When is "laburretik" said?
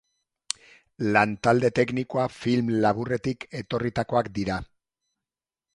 2.87-3.47